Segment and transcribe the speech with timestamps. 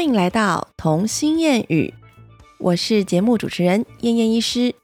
[0.00, 1.92] 欢迎来到童心谚语，
[2.56, 4.74] 我是节目主持人燕燕医师。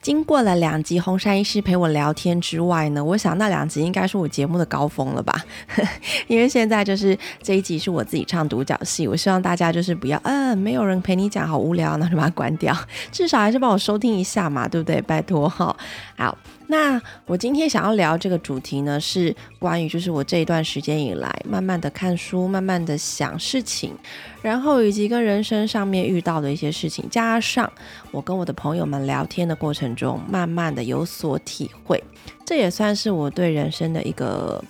[0.00, 5.34] 经过了两集红山医师陪我聊天之外呢，我想那两集应该是我节目的高峰了吧？
[6.28, 12.72] 因为现在就是这一集是我自己唱独角戏，我希望大家就是不要，嗯，没有人陪你讲，好无聊，那就把它关掉，
[13.10, 15.02] 至少还是帮我收听一下嘛，对不对？
[15.02, 15.76] 拜托哈，
[16.16, 16.38] 好。
[16.68, 23.92] 那我今天想要聊这个主题呢，是关于就是我这一段时间以来，慢慢的看书，慢慢的想事情，
[24.42, 27.70] 然后以及跟人生上面遇到的一些事情，加上
[28.10, 32.02] 我跟我的朋友们聊天的过程中，慢慢的有所体会，
[32.44, 34.62] 这也算是我对人生的一个。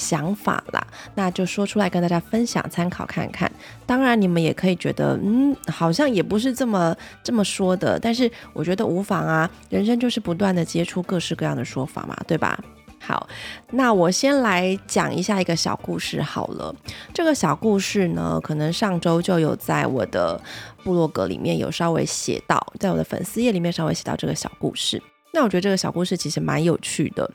[0.00, 3.50] 想法啦，那就说出来跟大家分享参考看看。
[3.84, 9.48] 当然，你们也可以觉得，嗯，好像也不是这么这么说的，但是我觉得无妨啊。
[9.68, 12.58] 人生就是不断的接触各式各样的说法嘛，对吧？
[13.02, 13.28] 好，
[13.70, 16.74] 那我先来讲一下一个小故事好了。
[17.14, 20.40] 这个小故事呢，可能上周就有在我的
[20.84, 25.02] 部落格里面有稍微写到，在我的粉丝页里面稍微写到这个小故事。
[25.32, 27.30] 那我觉得这个小故事其实蛮有趣的。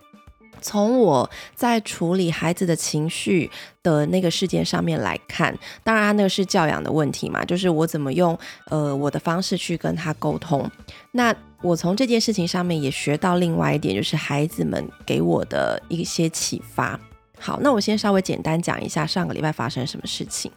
[0.66, 3.48] 从我在处理孩子的情绪
[3.84, 8.36] 的那个事件上面来看，当然那个是教养的问题嘛，就是我怎么用
[8.72, 10.68] 呃我的方式去跟他沟通。
[11.12, 17.00] 那我从这件事情上面也学到另外一点，就是孩子们给我的一些启发。
[17.38, 20.52] 好，那我先稍微简单讲一下上个礼拜发生什么事情。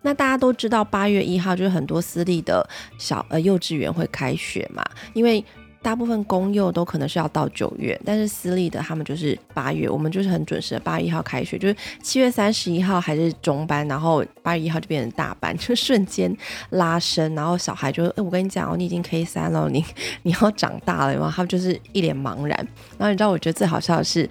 [0.00, 2.66] 那大家都知道，八月一号就是很多私立的
[2.96, 5.44] 小呃幼稚园会开学嘛，因为。
[5.82, 16.34] 大部分公幼都可能是要到九月，但是私立的他们就是八月，我们就是很准时的八月一号开学，就是七月三十一号还是中班，然后八月一号就变成大班， 就瞬间
[16.70, 19.84] 拉伸，然后小孩就，哎，我跟你讲哦，你已经 K 三了，你
[20.22, 21.30] 你要长大了然后？
[21.30, 22.50] 他们就是一脸茫然。
[22.98, 24.28] 然后你知道，我觉得最好笑的是。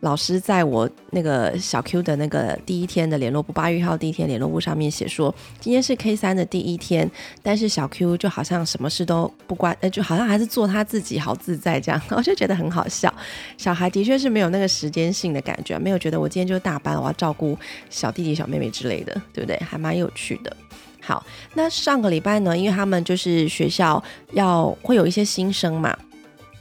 [0.00, 7.10] 老师在我那个小 Q 的那个第一天的联络部，八月一号第一天联络部上面写说，今天是 K 三的第一天，
[7.42, 13.12] 但是小 Q 就好像什么事都不关，呃，就好像还是做他自己，好自在这样， 我就觉得很好笑。
[13.56, 17.58] 小孩的确是没有那个时间性的感觉，没有觉得我今天就是大班，我要照顾
[17.90, 19.56] 小弟弟、小妹妹之类的，对不对？
[19.68, 20.56] 还蛮有趣的。
[21.00, 24.00] 好，那上个礼拜呢，因为他们就是学校
[24.32, 25.96] 要会有一些新生嘛，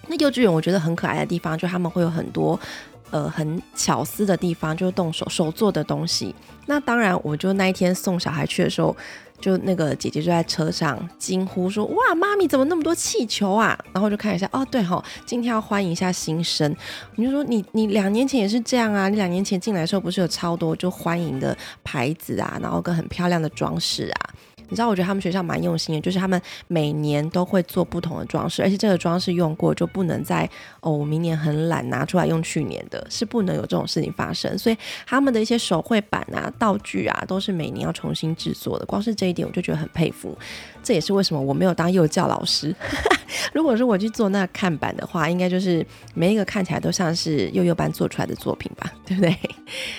[0.07, 2.59] 那幼稚园我觉得很可爱的地方，就他们会有很多。
[3.11, 6.33] 呃，很巧思的地方就是动手手做的东西。
[6.65, 8.95] 那当然，我就那一天送小孩去的时候，
[9.39, 16.75] 就那个姐姐就在车上惊呼说：“哇，妈咪怎么那么多气球啊？”然后就看一下，哦，对哈，今天要欢迎一下新生。
[17.15, 19.07] 你就说你你两年前也是这样啊？
[19.07, 24.33] 你两年前进来的时候不是有超多就欢迎的牌子啊，然后跟很漂亮的装饰啊？
[24.69, 30.49] 你知道，我觉得他们学校蛮用心的，就是他们每年都会做不同的装饰，而且这个装饰用过就不能再
[30.81, 34.57] 哦，我明年很懒拿出来用去年的，是不能有这种事情发生。
[34.57, 38.85] 所以他们的一些手绘板啊、道具啊，都是每年要重新制作的。
[38.85, 40.37] 光是这一点，我就觉得很佩服。
[40.87, 42.73] 这也是为什么我没有当幼教老师。
[43.51, 49.37] 如果说我去做那看板的话，应该就是每一个看起来都像是幼幼班做出来的作品吧， 对不对？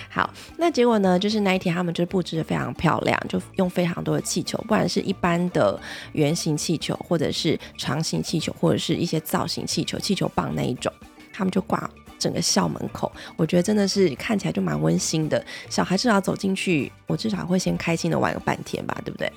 [0.09, 5.79] 好，那结果呢，就是那一天他们就布置的非常漂亮，就用非常多的气球，不管是一般的
[6.13, 10.91] 圆形气球，或者是长形气球，或者是一些造型气球、气球棒那一种，
[11.31, 13.11] 他们就挂整个校门口。
[13.37, 19.31] 我觉得真的是看起来就蛮温馨的，小孩至少走进去，我至少会先开心的玩个半天吧，对不对？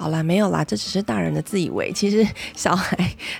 [0.00, 1.92] 好啦，没有啦，这只是大人的自以为。
[1.92, 2.96] 其实小孩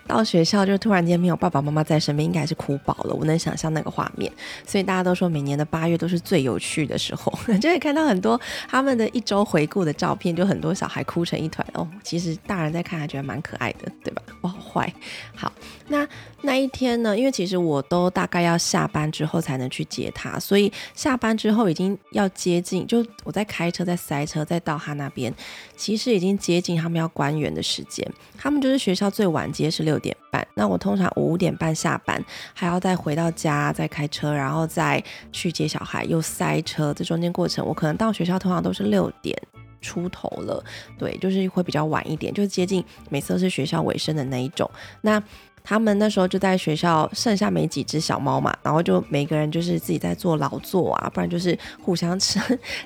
[0.06, 3.14] 到学校就突然间没有爸爸妈妈在身边，应该是哭饱了。
[3.14, 4.30] 我能想象那个画面，
[4.66, 7.32] 所以大家都说每年的八月都是最有趣的时候，
[7.62, 8.38] 就会看到很多
[8.68, 11.88] 他们的一周回顾的照片，就很多小孩哭成一团哦。
[12.02, 14.20] 其实大人在看还觉得蛮可爱的，对吧？
[14.42, 14.92] 我好坏。
[15.34, 15.50] 好，
[15.88, 16.06] 那
[16.42, 17.16] 那一天呢？
[17.16, 25.32] 因为其实我都大概要下班之后才能去接他，所以下班之后已经要接近，就我在开车，在塞车，再到他那边，
[25.76, 26.30] 其实已经。
[26.40, 32.24] 接近他们要关园的时间，他们就是学校最晚接是六点半，那我通常五点半下班，
[32.54, 39.36] 还要再回到家再开车，然后再去接小孩，又塞车，这中间过程我可能到学校通常都是六点
[39.82, 40.64] 出头了，
[40.98, 44.70] 对，就是会比较晚一点，就接近每次都是学校尾声的那一种，
[45.02, 45.22] 那。
[45.62, 52.40] 他们那时候就在学校，剩下没几只小猫嘛，然后就每个人就是自己在做劳作啊，不然就是互相吃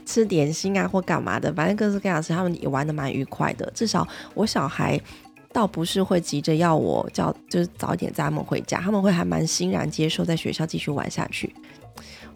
[0.04, 3.70] 吃点心啊或干嘛的，反正各式各样的，他们也玩的蛮愉快的。
[3.74, 5.00] 至少我小孩
[5.52, 11.54] 倒不是会急着要我叫，就是早一点载他们回家，他们会还蛮欣然接受在学校继续玩下去。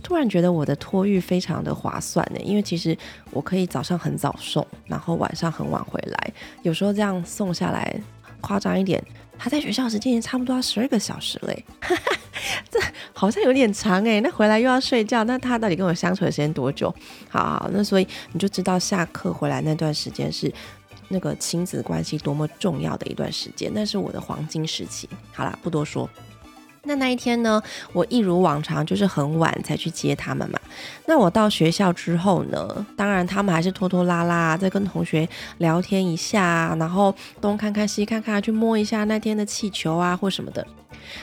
[0.00, 2.96] 突然觉得我的托育非常的划算呢，因为其实
[3.32, 6.32] 我可以早上很早送，然后晚上很晚回来，
[6.62, 8.00] 有时候这样送下来，
[8.40, 9.02] 夸张一点。
[9.38, 11.64] 他在学校时间也差不多要十二个小时嘞，
[12.70, 12.80] 这
[13.12, 14.20] 好像有点长哎。
[14.20, 16.94] 那回来又要睡觉，那他到底跟我相处的时间多久？
[17.28, 20.52] 好好，那所以你就知道下课回来那段时间是
[21.08, 25.08] 那个亲子关系多么重要的一段时间，那是我的黄金时期。
[25.32, 26.08] 好啦，不多说。
[26.88, 27.62] 那那一天呢，
[27.92, 30.58] 我一如往常就是很晚才去接他们嘛。
[31.04, 40.66] 那我到学校之后呢，当然他们还是拖拖拉拉，在跟同学聊天一下，然后东看看西看看，去摸一下那天的气球啊或什么的。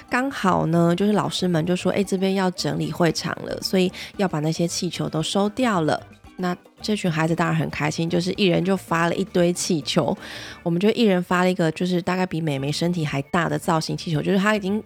[0.08, 6.00] 刚好呢，就是老师们就说，哎，这边要整理会场了，所以要把那些气球都收掉了。
[6.38, 10.16] 那这群孩子当然很开心，就是一人就发了一堆气球，
[10.62, 14.84] 我们就一人发了一个，就是大概比美眉身体还大的造型气球，就是他已经。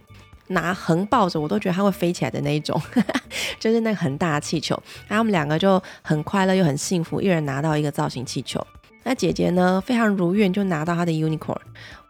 [0.50, 2.80] 拿横抱着，我都觉得它会飞起来的那一种，
[3.60, 4.80] 就是那个很大的气球。
[5.07, 8.66] 然后我们两个就很快乐又很幸福，一人拿到一个造型气球。
[9.04, 11.57] 那姐姐呢，非常如愿就拿到她的 unicorn。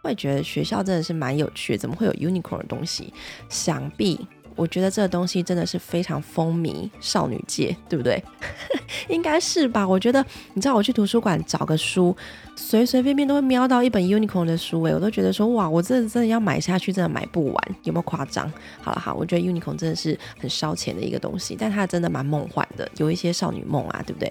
[0.02, 3.12] 我也觉得学校真的是蛮有趣，怎么会有 unicorn 的东西？
[3.48, 4.26] 想必。
[4.60, 8.22] 我觉得这个东西真的是非常风靡少女界，对不对？
[9.08, 9.88] 应该是吧。
[9.88, 10.22] 我觉得，
[10.52, 12.14] 你知道我去图书馆找个书，
[12.54, 18.52] 随随便便都会瞄到一本 Unicorn 的书，诶，我都觉得说，哇，我真的真的要买下去，真的买不完，有没有夸张？
[18.82, 24.30] 好了好，我觉得 Unicorn 真的是很烧钱的一个东西，但它真的蛮梦幻的，有一些少女梦啊，对不对？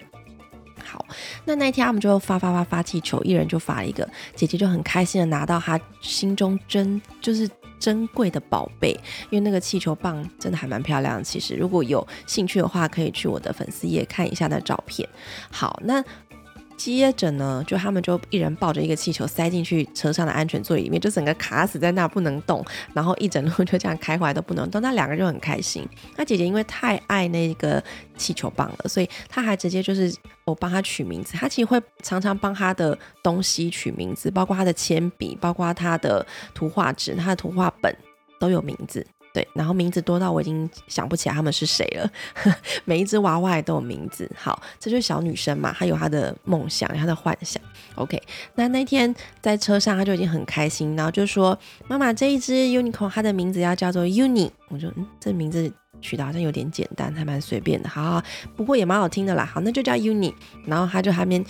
[0.86, 1.06] 好，
[1.46, 7.50] 那那一天他们就发发发发气球，一人就发了一个，姐姐就很开心的拿到她心中真就是
[7.80, 8.92] 珍贵的宝贝，
[9.30, 11.24] 因为那个气球棒真的还蛮漂亮。
[11.24, 15.08] 其实如果有兴趣的话，可以去我的粉丝页看一下那照片。
[15.50, 16.04] 好，那。
[16.80, 24.81] 接着呢，就他们就一人抱着一个气球塞进去车上的安全座椅里面，就整个卡死在那不能动，然后一整路就这样开回来都不能动。
[24.81, 25.86] 那两个就很开心。
[26.16, 27.84] 那姐姐因为太爱那个
[28.16, 30.16] 气球棒了，所以她还直接就是
[30.46, 31.34] 我帮她取名字。
[31.34, 37.94] 她其实会常常帮她的东西取名字，包括她的铅笔，包括她的图画纸、她的图画本
[38.40, 39.06] 都有名字。
[39.34, 42.12] 对，然后名字多到我已经想不起来他们是谁了。
[42.86, 44.30] 每一只娃娃也都有名字。
[44.36, 47.62] 好，这就是小女生嘛，她有她的梦想，她的幻想。
[47.96, 48.22] OK，
[48.56, 55.72] 那那天在车上，她就已经很开心，然后就说：“妈妈，这一只 unicorn 它的名字要叫做 uni。”我就嗯，这名字
[56.02, 57.88] 取得好像有点简单，还蛮随便的。
[57.88, 58.22] 好，
[58.56, 59.46] 不过也蛮好听的啦。
[59.46, 60.34] 好，那就叫 uni。
[60.66, 61.46] 然后她就还没。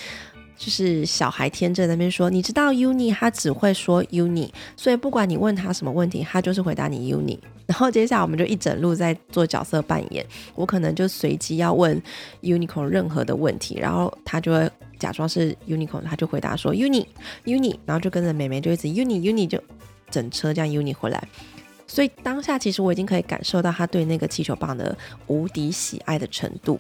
[0.60, 7.40] 就是小孩天真那边说，你知道 uni，他只会说 uni，所以不管你问他什么问题，他就是回答你 uni。
[7.66, 10.26] 然后接下来我们就一整路在做角色扮演，
[10.56, 12.00] 我可能就随机要问
[12.42, 14.70] unicorn 任何的问题，然后他就会
[15.00, 17.06] 假装是 unicorn，他就回答说 uni
[17.46, 19.58] uni，然后就跟着妹妹就一直 uni uni 就
[20.12, 21.26] 整车这样 uni 回来。
[21.88, 24.96] 所以当下其实我已经可以感受到他对那个气球棒的
[25.28, 26.78] 无敌喜爱的程度。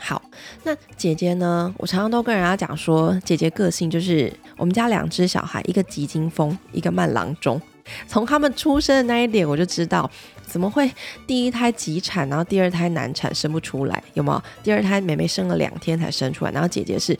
[0.00, 0.22] 好，
[0.64, 1.72] 那姐姐呢？
[1.76, 7.60] 我常常都跟人家讲说，姐姐个性就是我们家两只小孩，一个急惊风，一个慢郎中。
[8.06, 10.10] 从他们出生的那一点，我就知道
[10.46, 10.90] 怎么会
[11.26, 14.42] 第一胎急产，然后第二胎难产，生不出来，有没有？
[14.62, 17.18] 第二胎妹妹生了两天才生出来，然后姐姐是。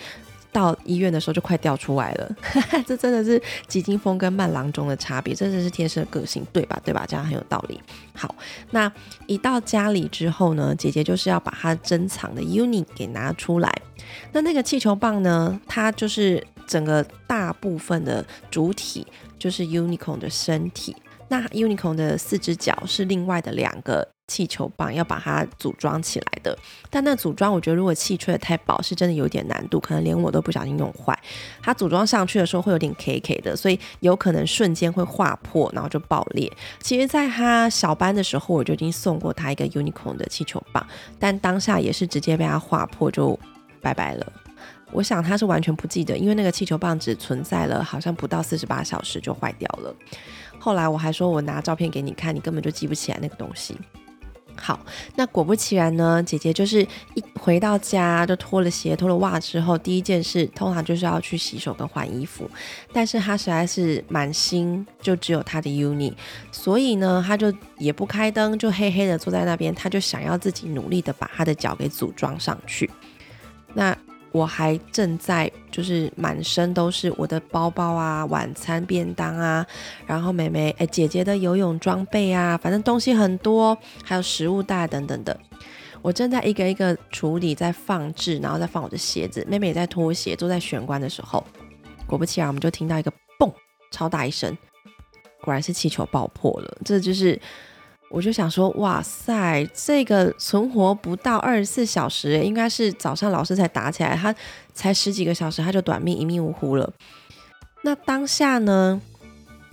[0.53, 2.37] 到医院的时候就快掉出来了，
[2.87, 6.81] 这真的是急惊风跟慢郎中的差别，真的是天生的个性，对吧？
[6.85, 7.05] 对吧？
[7.07, 7.81] 这样很有道理。
[8.15, 8.35] 好，
[8.71, 8.91] 那
[9.27, 13.73] 一到家里之后呢，姐姐就是要把她珍藏的 uni 给拿出来。
[14.33, 19.07] 那那个气球棒呢，它就是整个大部分的主体
[19.39, 20.97] 就是 unicorn 的身体，
[21.29, 24.09] 那 unicorn 的四只脚是另外的两个。
[24.29, 26.57] 气球棒要把它组装起来的，
[26.91, 31.19] 但那组装我觉得如果气吹的太薄，是真的有点难度，可能连我都不小心弄坏。
[31.61, 36.53] 它组装上去的时候会有点 K K 的，所以有可能瞬间会划破，然后就爆裂。
[36.79, 40.87] 其实，在他小班的时候，我就已经送过他一个 Unicorn 的气球棒，
[41.19, 43.39] 但当下也是直接被他划破，就
[43.81, 44.33] 拜拜了。
[44.93, 49.95] 我想他是完全不记得，因为那个气球棒只存在了好像不到四十八小时就坏掉了。
[50.59, 53.77] 后来我还说我拿照片给你看，你根本就记不起来那个东西。
[54.61, 54.79] 好，
[55.15, 56.83] 那果不其然呢，姐姐就是
[57.15, 62.51] 一回到家就脱了鞋、脱了袜之后，第一件事通常就是要去洗手跟换衣服。
[62.93, 66.13] 但是她实在是蛮新就只有她的 uni，
[66.51, 72.91] 所以呢，她就也不开灯，就黑黑的坐在那边，她就想要自己努力的把她的脚给组装上去。
[73.75, 73.97] 那。
[74.33, 79.67] 我还正在就是满身都是我的包包啊、晚餐便当啊，
[80.07, 85.39] 然后妹妹哎姐姐的游泳装备啊，反正东西很多，还有食物袋等等的。
[86.03, 89.45] 我正在一个一个处理，在放置，然后再放我的鞋子。
[89.49, 91.45] 妹妹也在脱鞋，坐在玄关的时候，
[92.07, 93.53] 果不其然，我们就听到一个嘣，
[93.91, 94.57] 超大一声，
[95.41, 96.79] 果然是气球爆破了。
[96.85, 97.41] 这就是。
[98.11, 104.35] 我就想说，哇塞，这个存活不到二十四小时，应该是早上老师才打起来，他
[104.73, 106.91] 才十几个小时他就短命一命呜呼了。
[107.83, 109.01] 那当下呢，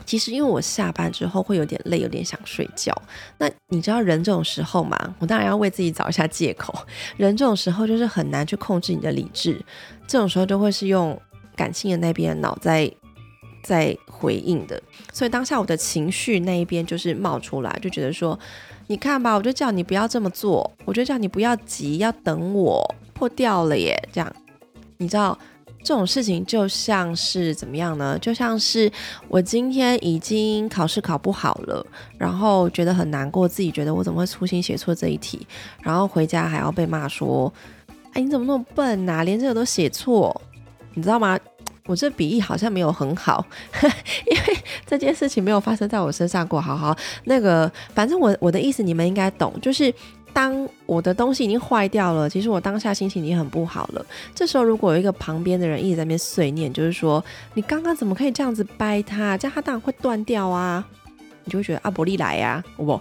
[0.05, 2.93] 其实因为我下班之后会有点累，有点想睡觉。
[3.37, 6.77] 那你知道人这种时候嘛，我当然要为自己找一下借口。
[7.17, 9.59] 人这种时候就是很难去控制你的理智，
[10.05, 11.19] 这种时候就会是用
[11.55, 12.91] 感性的那边脑在
[13.65, 14.81] 在回应的。
[15.11, 18.39] 所以当下我的情绪那一边就是冒出来，就觉得说，
[18.87, 24.35] 你看吧，我就叫你不要这么做，我就叫你不要急，要等我破掉了耶，这样，
[24.97, 25.37] 你知道。
[25.87, 28.17] 这种事情就像是怎么样呢？
[28.17, 28.91] 就像是
[29.27, 31.85] 我今天已经考试考不好了，
[32.17, 35.45] 然后觉得很难过，自己觉得我怎么会粗心写错这一题，
[35.83, 37.53] 然后回家还要被骂说
[38.13, 39.23] ：“哎，你怎么那么笨呐？
[39.23, 40.41] 连这个都写错，
[40.95, 41.39] 你知道吗？”
[41.85, 43.45] 我这笔译好像没有很好，
[44.25, 46.59] 因为这件事情没有发生在我身上过。
[46.59, 49.93] 好好，那个反正我我的意思你们应该懂，就是。
[50.35, 54.05] 当我的东西已经坏掉了，其实我当下心情已经很不好了。
[54.33, 57.23] 这时候如果有一个旁边的人一直在那边碎念，就是说
[57.53, 60.85] 你刚刚怎么可以这样子掰它，这样它当然会断掉啊，
[61.45, 62.99] 你就会觉得阿伯利来呀，不，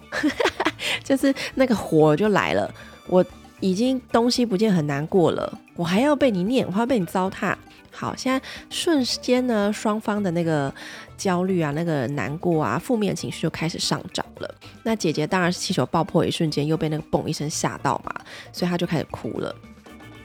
[1.03, 2.73] 就是那个火就来了。
[3.09, 3.25] 我
[3.59, 7.53] 已经东西不见很难过了，我还要被你念，我还要被你糟蹋。
[7.95, 10.73] 好，现在瞬间呢，双方的那个
[11.17, 14.55] 焦虑啊，那个难过啊，负面情绪就开始上涨了。
[14.83, 18.13] 那姐姐当然是气球爆破一瞬间又被那个嘣一声吓到嘛，
[18.53, 19.55] 所以她就开始哭了。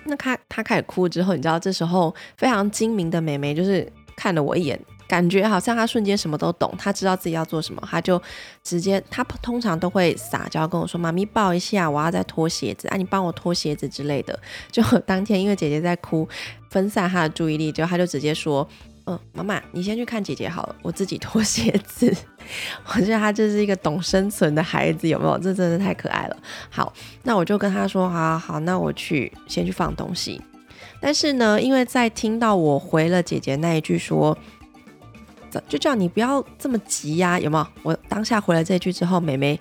[0.04, 4.80] 那她她开始哭之后，你知道这时候非常精明的美眉就是看了我一眼。
[5.10, 8.22] 感觉好像他瞬间什么都懂，他知道自己要做什么，他就
[8.64, 14.40] 直接，他通常都会撒娇跟我说：“妈咪抱一下，我要再脱鞋子，啊，你帮我脱鞋子之类的。”
[14.72, 16.30] 就当天因为姐姐在哭，
[16.70, 18.66] 分散他的注意力，就他就直接说
[19.08, 22.16] ：“嗯，妈妈，你先去看姐姐好了，我自己脱鞋子。”
[22.94, 25.40] 我觉得他就是一个懂生存的孩子，有没有？
[25.40, 26.38] 这真的太可爱了。
[26.70, 30.40] 好，那我就跟他说：“好好，那我去先去放东西。”
[31.02, 34.38] 但是呢，因为在听到我回了姐姐那一句说。
[35.68, 37.68] 就叫你不要这么急呀，有没有？
[37.84, 39.60] 我当下回了这一句之后，美眉，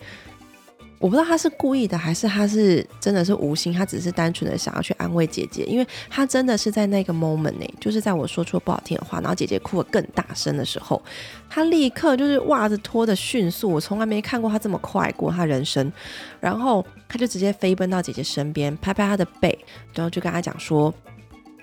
[0.98, 11.00] 我不知道她是故意的还是她是真的是无心，她只是单纯的想要去安慰姐姐，因为她真的是在那个 moment 呢，就是在我说出不好听的话，然后姐姐哭得更大声的时候，
[11.48, 15.92] 她立刻就是袜子脱的迅速，我从来没看过她这么快过她人生，
[16.40, 19.56] 然后她就直接飞奔到姐姐身边，拍拍她的背，
[19.94, 20.92] 然后就跟她讲说：“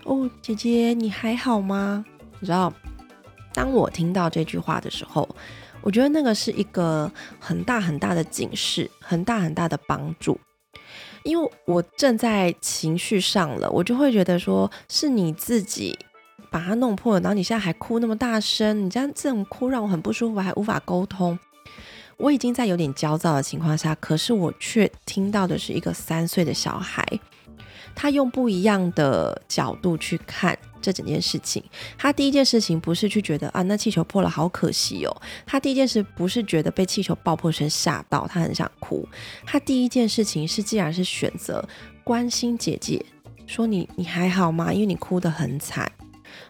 [0.06, 2.06] 哦，姐姐你还好吗？
[2.40, 2.72] 你知道？”
[3.56, 5.28] 当我听到这句话的时候，
[5.82, 10.38] 我觉得那个是一个很大很大的警示，很大很大的帮助。
[11.24, 15.98] 因为我正在情绪上了，我就会觉得说是你自己
[16.52, 21.40] 把它弄破了，然后你现在还哭那么大声，你这样这种哭让我很不舒服，还无法沟通。
[22.18, 27.04] 我已经在有点焦躁的情况下，可是我却听到的是一个三岁的小孩，
[27.96, 30.58] 他用不一样的角度去看。
[30.86, 31.64] 这整件事情，
[31.98, 35.22] 他第一件事情不是去觉得啊，那气球破了好可惜哦。
[35.44, 39.08] 他第一件事不是觉得被气球爆破声吓到，他很想哭。
[39.48, 41.68] 他第一件事情是，既然是选择
[42.04, 43.04] 关心姐姐，
[43.48, 44.72] 说你你还好吗？
[44.72, 45.92] 因为你哭得很惨，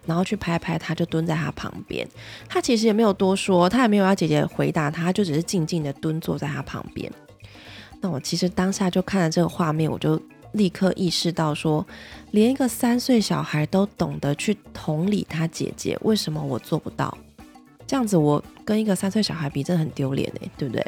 [0.05, 2.05] 然后去拍拍他，就蹲在他旁边。
[2.49, 7.09] 他其实也没有多说，他也没有要姐姐回答他，就只是静静的蹲坐在他旁边。
[8.01, 10.21] 那我其实当下就看了这个画面，我就。
[10.55, 11.85] 立刻意识到，说
[12.35, 17.17] 连一个三岁小孩都懂得去同理他姐姐，为什么我做不到？
[17.87, 20.85] 这样子，我跟一个三岁小孩比，真的很丢脸哎，对不对？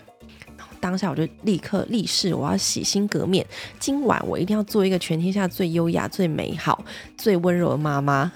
[0.82, 3.48] 当下我就立刻立誓，我要洗心革面，
[3.80, 6.84] 今晚我一定要做一个全天下最优雅、最美好、
[7.18, 8.30] 最温柔的妈妈。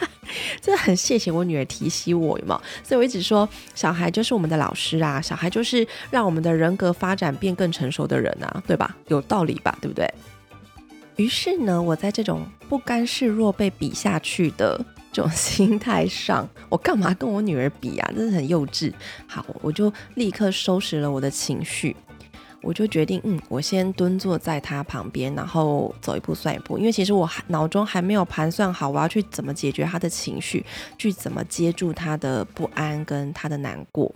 [0.62, 2.62] 真的很谢谢我女儿提醒我，有有？
[2.82, 8.96] 所以我一直说，小孩就是我们的老师啊，小孩就是让我们的人格发展变更成熟的人啊，对吧？
[9.08, 9.76] 有道理吧？
[9.82, 10.10] 对不对？
[11.16, 14.78] 于是呢，我在这种不甘示弱被比下去的
[15.10, 18.12] 这种心态上，我干嘛跟我女儿比啊？
[18.14, 18.92] 真的很幼稚。
[19.26, 21.96] 好，我就立刻收拾了我的情绪，
[22.60, 26.78] 我就决定，嗯，我先蹲坐在她旁边，然后走一步算一步。
[26.78, 30.62] 因为其实我脑中还没有盘算好，我要去怎么解决她的情绪，
[30.98, 34.14] 去怎么接住她的不安跟她的难过。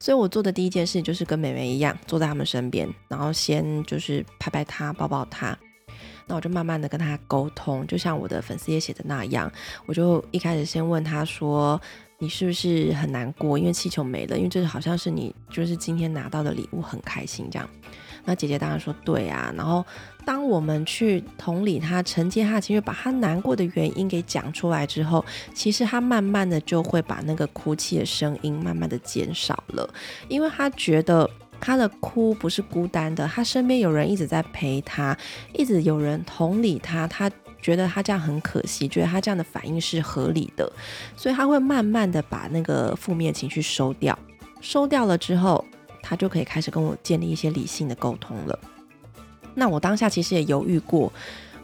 [0.00, 5.56] 所以我做的第一件事就是跟美美一样，坐在他们身边，然后先就是拍拍她，抱抱她。
[6.32, 9.52] 那我就慢慢的跟他沟通，就像我的粉丝也写的那样，
[9.84, 11.78] 我就一开始先问他说
[12.16, 13.58] ：“你是不是很难过？
[13.58, 17.68] 因为气球没了，因为这好像是你就是今天拿到的礼物，很开心这样。”
[18.24, 19.84] 那姐姐当然说：“对啊。”然后
[20.24, 25.22] 当我们去同理他、承接他的情绪，把他难过的原因给讲出来之后，
[25.52, 29.86] 其实他慢慢的就会把那个哭泣的声音慢慢的减少了，
[30.28, 31.28] 因为他觉得。
[31.64, 35.16] 他的哭不是孤单的，他身边有人一直在陪他，
[35.54, 40.70] 一直有人同理他，他觉得他这样很可惜，觉得他这样的反应是合理的，
[41.16, 44.18] 所以他会慢慢的把那个负面情绪收掉。
[44.60, 45.64] 收掉了之后，
[46.02, 48.58] 他就可以开始跟我建立一些理性的沟通了。
[49.54, 51.12] 那我当下其实也犹豫过，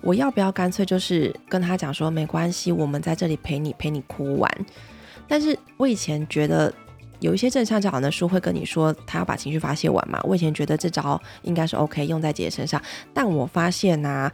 [0.01, 4.67] 我要不要干脆就是跟他讲说，没关系，我们在这里陪你陪你哭完。
[5.27, 6.73] 但是我以前觉得
[7.21, 10.21] 有一些正向教养的书会跟你说，他要把情绪发泄完嘛。
[10.25, 12.81] 我以前觉得这招应该是 OK 用在姐姐身上，
[13.13, 14.31] 但我发现呐。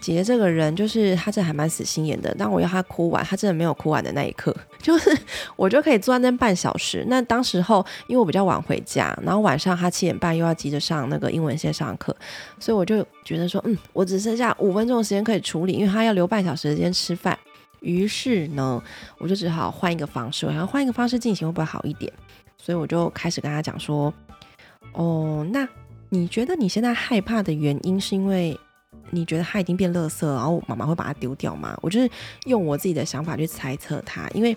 [0.00, 2.32] 姐姐这个人就是她，这还蛮死心眼的。
[2.36, 5.10] 当我要她哭完，她真的没有哭完的那一刻， 就是
[5.56, 7.04] 我就可以坐在那半小时。
[7.08, 12.16] 那当时候，因为我比较晚回家，然后晚上她七点半又要急着上那个英文线上课，
[12.60, 17.36] 所以我就觉得说，嗯，我只剩下五分钟的时间可以处理，因为她要留半小时时间吃饭。
[17.80, 18.82] 于是呢，
[19.18, 22.12] 我就只好换一个方式，我想换一个方式进行会不会好一点？
[22.56, 24.12] 所以我就开始跟他讲说，
[24.92, 25.68] 哦，那
[26.08, 28.58] 你觉得你现在害怕的原因是因为？
[29.10, 31.74] 你觉得他已经变垃圾，然后妈妈会把它丢掉吗？
[31.80, 32.10] 我就是
[32.44, 34.54] 用我自己的想法去猜测他，因为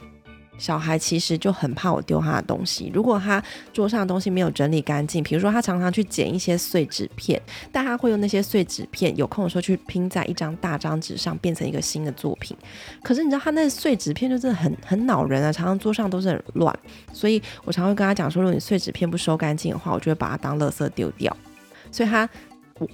[0.62, 2.91] 小孩其实就很怕我丢他的东西。
[2.94, 7.41] 如果他桌上的东西没有整理干净，比如说他常常去捡一些碎纸片，
[7.72, 12.56] 但他会用那些碎纸片有空的时候去拼在一张大张纸上，变成一个新的作品。
[13.01, 16.77] 可是你知道他那碎纸片就真的很很恼人啊，常常桌上都是很乱。
[17.12, 21.36] 所以我常会跟他讲说，如果你碎纸片不收干净的话，我就会把它当垃圾丢掉。
[21.91, 22.30] 所以他。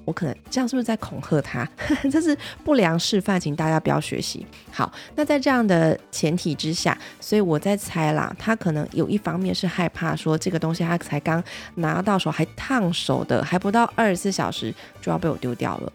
[0.05, 1.67] 我可能这样是不是在恐吓他？
[2.11, 4.45] 这是不良示范，请大家不要学习。
[4.71, 11.43] 好，那在这样的前提之下，所以我在猜啦，他可能有一方面是害怕说这个东西他才刚
[11.75, 15.91] 拿到手还烫手的，还不到二十四小时就要被我丢掉了。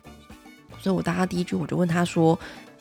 [0.81, 2.39] 所以我当他第一句我就问他说：“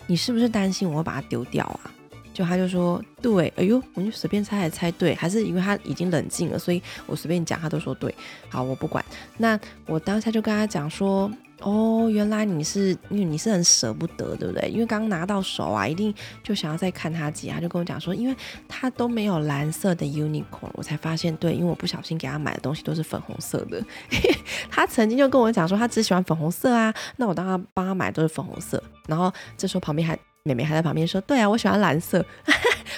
[0.07, 1.91] 你是不是担心我会把它丢掉啊？”
[2.33, 8.13] 就他就说对，哎呦，我就随便猜还猜对，还是因为他已经冷静了，所以我随便讲他都说对。
[8.49, 9.03] 好，我不管。
[9.37, 14.69] 那我当下就跟他讲说，哦，原来你是因为你是很舍不得，对不对？
[14.69, 17.49] 因为刚拿到手啊，一定就想要再看他几。
[17.49, 18.35] 他就跟我讲说，因为
[18.67, 23.83] 他都没有蓝色的 unicorn，我才发现对，因为我不小心给他买的东西都是粉红色的。
[24.71, 26.93] 他曾经就跟我讲说，他只喜欢粉红色啊。
[27.17, 30.17] 那我当他帮他买都是粉红色，然后这时候旁边还。
[30.43, 32.25] 妹妹还在旁边说：“对啊，我喜欢蓝色。”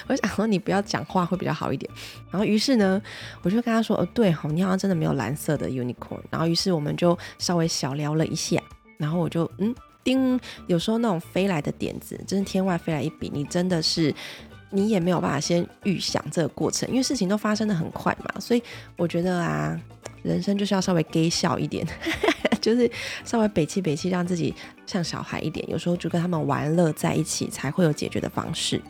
[0.06, 1.90] 我想说你不要讲话会比较好一点。
[2.30, 3.00] 然后于是呢，
[3.42, 8.58] 我就跟他说：“哦，对哈，你好像真的没有蓝色的 unicorn。”然后于是我们就稍微小聊了一下。
[8.96, 14.14] 然后我就嗯，叮，有时候那种飞来的点子，真是天外飞来一笔，你真的是
[14.70, 18.40] 你也没有办法先预想这个过程，因为事情都发生的很快嘛。
[18.40, 18.62] 所以
[18.96, 19.78] 我觉得啊，
[20.22, 21.86] 人生就是要稍微给笑一点。
[22.60, 22.90] 就是
[23.24, 24.54] 稍微北气北气，让自己
[24.86, 25.68] 像小孩一点。
[25.68, 28.80] 有时候就跟他们玩乐在一起，才会有解决的方式。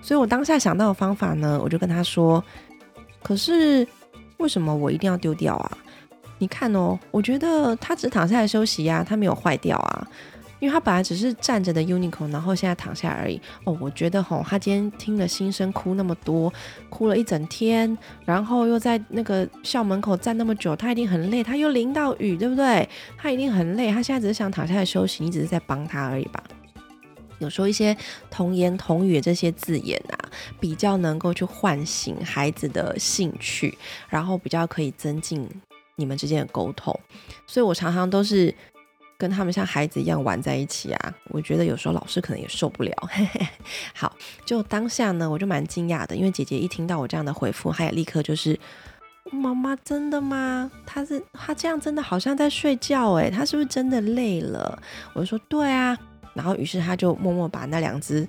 [0.00, 2.42] 所以我当下想到的方法呢，我就跟他说
[3.22, 3.86] ：“可是
[4.38, 5.78] 为什么我一定要丢掉啊？
[6.38, 10.08] 你看哦，我觉得他只躺下来休息呀，他没有坏掉啊。”
[10.62, 13.40] 因为他本来只是站着的 unicorn，然后现在躺下而已。
[13.64, 16.52] 哦，我觉得吼，他今天听了新生哭那么多，
[16.88, 21.42] 哭了一整天，然后又在那个校门口站那么久，他一定很累。
[21.42, 22.88] 他又淋到雨，对不对？
[23.18, 23.90] 他一定很累。
[23.90, 26.40] 他现在只是想躺下来休息，你只是在帮他而已吧？
[27.40, 27.96] 有时候一些
[28.30, 33.76] 童言童语这些字眼啊，比较能够去唤醒孩子的兴趣，
[34.08, 35.48] 然后比较可以增进
[35.96, 36.96] 你们之间的沟通。
[37.48, 38.54] 所以我常常都是。
[39.22, 42.92] 跟他们像孩子一样玩在一起啊，我觉得有时候老师可能也受不了。
[43.94, 44.12] 好，
[44.44, 48.58] 就当下呢，我就蛮惊讶的，因为姐姐一听到我这样的回复，她也立刻就是
[49.30, 50.68] 妈妈真的吗？
[50.84, 54.76] 她是她这样真的好像在睡觉诶，她是不是真的累了？
[55.14, 55.96] 我就说对啊，
[56.34, 58.26] 然后于是她就默默把那两只。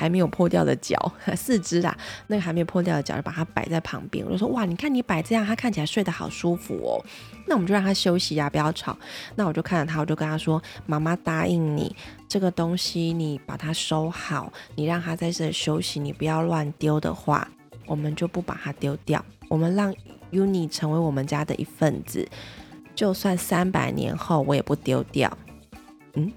[0.00, 0.96] 还没有破掉的脚，
[1.36, 1.94] 四肢啦，
[2.28, 4.24] 那个还没有破掉的脚就把它摆在旁边。
[4.24, 6.96] 我就说哇，你看你摆这样，它看起来睡得好舒服哦。
[7.46, 8.96] 那我们就让它休息呀，不要吵。
[9.34, 11.94] 那我就看着它，我就跟它说：“妈妈答应你，
[12.26, 17.46] 这个东西你把它收好，你让它在这里休息，你不要乱丢的话，
[17.84, 19.22] 我们就不把它丢掉。
[19.48, 19.94] 我们让
[20.32, 22.26] Uni 成为我们家的一份子，
[22.94, 25.36] 就算三百年后我也不丢掉。”
[26.14, 26.32] 嗯，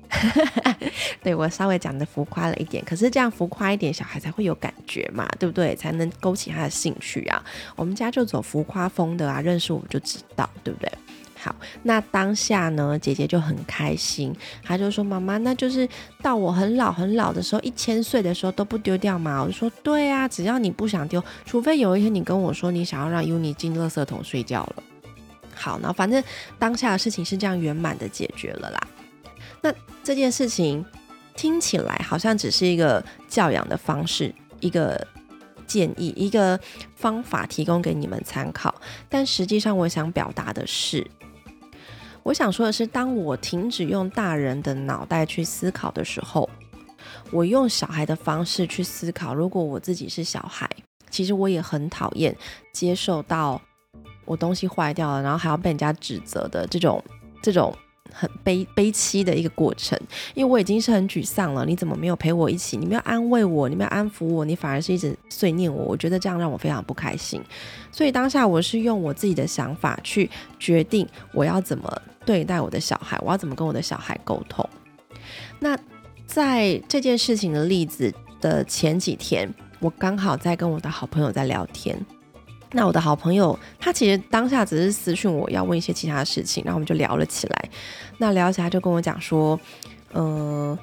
[1.23, 5.75] 对我稍微讲的浮夸了一点，可是这样浮夸一点，小孩才会有感觉嘛，对不对？
[5.75, 7.43] 才能勾起他的兴趣啊。
[7.75, 10.91] 我们家就走浮夸风的啊，认识我们就知道，对不对？
[11.35, 14.33] 好，那当下呢，姐姐就很开心，
[14.63, 15.89] 她就说：“妈妈，那就是
[16.21, 24.83] 到我很老很老的时候，一千岁的时候都不丢掉吗？”我就说：“对啊，只要你不想丢，除非有一天你跟我说你想要让 Uni 进垃圾桶睡觉了。”
[25.53, 26.23] 好，那反正
[26.57, 28.87] 当下的事情是这样圆满的解决了啦。
[29.63, 29.73] 那
[30.03, 30.85] 这件事情
[31.35, 35.07] 听起来好像只是一个教养的方式，一个
[35.65, 36.59] 建议，一个
[36.95, 38.75] 方法提供给你们参考。
[39.07, 41.09] 但实际上，我想表达的是，
[42.23, 46.49] 我想说的是，当我停止用大人的脑袋去思考的时候，
[47.31, 49.33] 我用小孩的方式去思考。
[49.33, 50.69] 如果我自己是小孩，
[51.09, 52.35] 其实我也很讨厌
[52.73, 53.61] 接受到
[54.25, 57.01] 我东西坏掉了，然后还要被人家指责的这种
[57.41, 57.73] 这种
[58.13, 59.99] 很悲悲戚的一个过程。
[60.35, 62.77] 因为我已经是很沮丧了，你怎么没有陪我一起？
[62.77, 65.83] 你没有安慰我，你没有安抚我，你反而是一直碎念我。
[65.83, 67.41] 我觉得这样让我非常不开心。
[67.91, 74.67] 所以当下我是用我自己的想法去决定我要怎么对待我的小孩，我要怎么跟我的小孩沟通。
[75.59, 75.77] 那
[76.25, 81.97] 在这件事情的例子的前几天，我刚好在跟我的好朋友在聊天。
[82.75, 87.69] 那我的好朋友，他其实当下只是私讯我要问一些其他的事情，然后我们就聊了起来。
[88.17, 89.59] 那聊起来就跟我讲说，
[90.11, 90.77] 呃，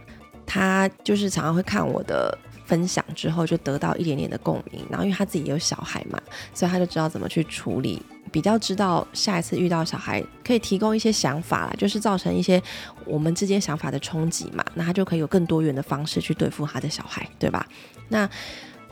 [0.46, 4.84] 他就是常常会看我的分享之后，就得到一点点的共鸣。
[4.88, 6.20] 然后因为他自己也有小孩嘛，
[6.54, 8.00] 所以他就知道怎么去处理，
[8.30, 12.62] 比较知道下一次遇到小孩可以提供一些想法啦，就是造成一些
[13.04, 14.64] 我们之间想法的冲击嘛。
[14.74, 17.66] 那他就可以有更多元的方式去对付他的小孩，对吧？
[18.08, 18.28] 那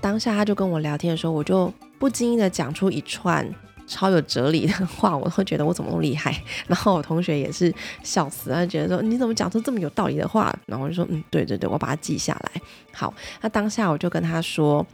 [0.00, 1.72] 当下他就跟我聊天的时候，我就。
[1.98, 3.44] 不经意的讲出一串
[3.84, 6.32] 超有哲理的话，我会觉得我怎么那么厉害。
[6.68, 10.56] 然后我同学也是笑死，他觉得说你怎么讲出这么有道理的话？
[10.66, 12.62] 然后我就说嗯，对对对，我把它记下来。
[12.92, 14.86] 好，那当下我就跟他说，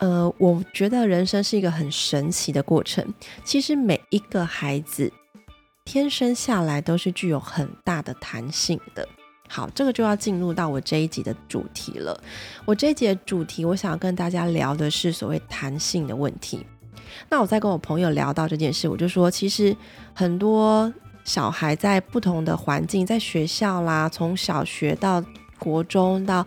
[0.00, 3.02] 呃，我觉得人生是一个很神奇的过程。
[3.42, 5.10] 其实每一个孩子
[5.86, 9.08] 天生下来都是具有很大的弹性的。
[9.52, 12.18] 好，这个就要进入到我这一集的主题了。
[12.64, 16.64] 我这一集的主题，我想要跟大家聊的是所谓弹性的问题。
[17.28, 19.76] 那我在跟我朋友聊到这件事，我就说，其实
[20.14, 20.90] 很多
[21.24, 25.22] 小孩在不同的环境，在学校啦，从小学到
[25.58, 26.46] 国中到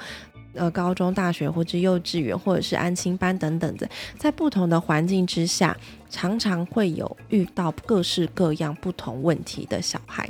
[0.54, 5.76] 呃高中、大学或者幼稚园，或者是安亲班等等的，在不同的环境之下，
[6.10, 10.30] 常常会有遇到各式各样不同问题的小孩。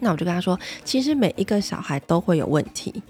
[0.00, 3.02] 那我就跟他说，其实每一个小孩都会有问题，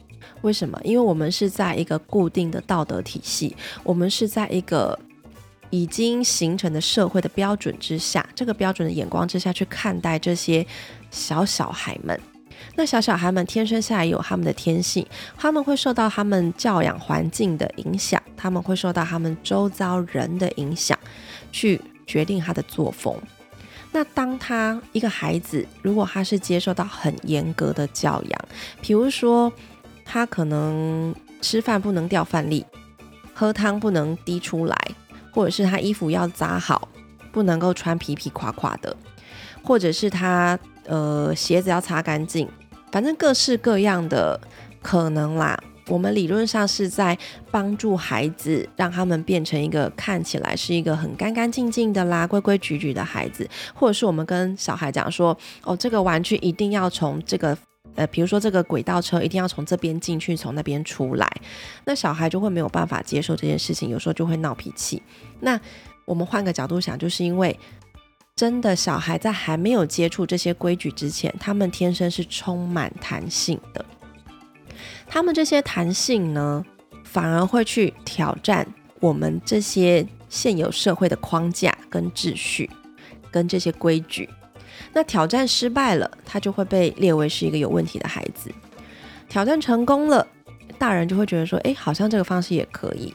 [0.43, 0.79] 为什么？
[0.85, 4.99] 因为我们是在一个固定的道德体系，我们是在一个
[5.71, 10.65] 已经形成的社会的标准之下，这个标准的眼光之下去看待这些
[11.11, 12.19] 小小孩们。
[12.77, 15.05] 那小小孩们天生下来有他们的天性，
[15.37, 20.99] 他们会受到他们教养环境的影响，他们会受到他们周遭人的影响，
[21.51, 23.15] 去决定他的作风。
[23.95, 28.45] 那当他一个孩子，如果他是接受到很严格的教养，
[28.83, 29.53] 比如说
[30.05, 32.67] 他可能吃饭不能掉饭粒，
[33.33, 34.77] 喝汤不能滴出来，
[35.31, 36.89] 或者是他衣服要扎好，
[37.31, 38.97] 不能够穿皮皮垮垮的，
[39.63, 42.49] 或者是他呃鞋子要擦干净，
[42.91, 44.41] 反正各式各样的
[44.83, 45.57] 可能啦。
[45.89, 47.17] 我们理论上是在
[47.51, 57.57] 帮助孩子，让他们变成一个看起来是一个很干干净净的啦、规规矩矩的孩子，或者是我们跟小孩讲说，哦，这个玩具一定要从这个，
[57.97, 61.31] 呃，比如说这个轨道车一定要从这边进去，从那边出来，
[61.85, 65.03] 那小孩就会没有办法接受这件事情，有时候就会闹脾气。
[65.41, 65.61] 那
[66.07, 67.59] 我们换个角度想，就是因为
[68.35, 73.85] 真的小孩在还没有接触这些规矩之前，他们天生是充满弹性的。
[75.07, 76.65] 他们这些弹性呢，
[77.05, 78.67] 反而会去挑战
[79.01, 82.71] 我们这些现有社会的框架跟秩序，
[83.31, 84.29] 跟这些规矩。
[84.93, 88.51] 那挑战失败了，他就会被列为是一个有问题的孩子；
[89.29, 90.27] 挑战成功了，
[90.79, 93.15] 大人就会觉得说，哎，好像这个方式也可以，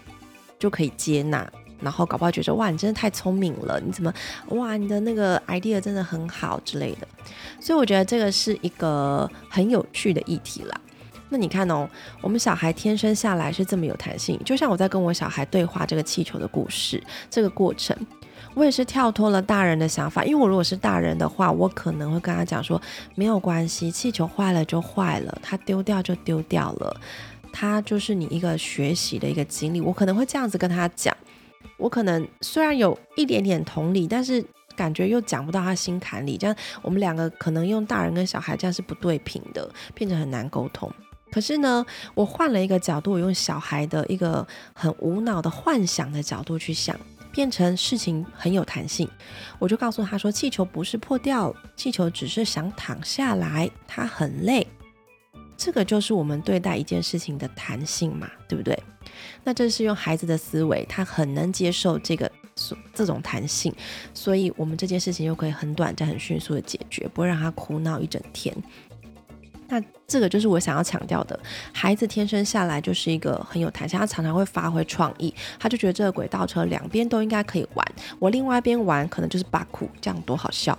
[0.58, 1.50] 就可以接纳。
[1.82, 4.14] 然后搞不好觉得，哇，你真的太聪明了，你怎么，
[4.50, 7.08] 哇，你的那个 idea 真的很好之类的。
[7.62, 10.82] 所以我觉得这个是一个很有趣的议题啦。
[11.30, 11.88] 那你看哦，
[12.22, 17.96] 我们小孩天生下来是这么有弹性，就像我在跟我小孩对话这个气球的故事，这个过程，
[18.56, 22.82] 我也是跳脱了大人的想法，因为我如果是大人的话，我可能会跟他讲说，
[23.16, 27.00] 没有关系，气球坏了就坏了，它丢掉就丢掉了，
[27.54, 31.16] 它就是你一个学习的一个经历，我可能会这样子跟他讲，
[31.78, 34.44] 我可能虽然有一点点同理，但是
[34.76, 40.92] 感觉又讲不到他心坎里，这样我们两个可能用大人跟小孩这样是不对平的，变成很难沟通。
[41.32, 47.00] 可是呢，我换了一个角度，我用小孩的一个很无脑的幻想的角度去想，
[47.32, 49.10] 变成事情很有弹性。
[49.60, 54.66] 我就告诉他说，气球不是破掉，气球只是想躺下来，它很累。
[55.56, 58.82] 这个就是我们对待一件事情的弹性嘛，对不对？
[59.44, 62.32] 那这是用孩子的思维，他很能接受这个
[62.94, 63.74] 这种弹性，
[64.14, 68.56] 所以我们这件事情又可以很短暂、很迅速的解决，不会让他哭闹一整天。
[69.70, 71.40] 那这个就是我想要强调的，
[71.72, 77.86] 孩子天生下来就是一个很有弹性，他常常会发挥创意，他就觉得这个轨道车两边都应该可以玩，
[78.18, 80.78] 我另外一边玩可能就是巴库，这样多好笑，